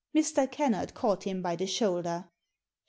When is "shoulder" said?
1.67-2.27